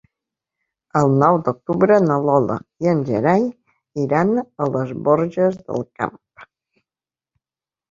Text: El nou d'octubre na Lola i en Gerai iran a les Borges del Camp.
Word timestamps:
El 1.01 1.11
nou 1.23 1.35
d'octubre 1.47 1.97
na 2.05 2.17
Lola 2.29 2.55
i 2.87 2.89
en 2.95 3.03
Gerai 3.11 3.45
iran 4.07 4.33
a 4.43 4.71
les 4.79 4.97
Borges 5.11 5.63
del 5.71 5.87
Camp. 6.01 6.19